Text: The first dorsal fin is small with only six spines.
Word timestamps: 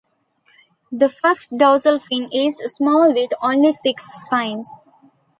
The 0.91 1.09
first 1.09 1.55
dorsal 1.55 1.99
fin 1.99 2.27
is 2.33 2.57
small 2.73 3.13
with 3.13 3.29
only 3.39 3.71
six 3.71 4.03
spines. 4.23 4.67